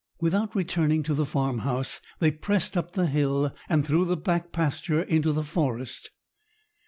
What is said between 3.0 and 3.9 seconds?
hill and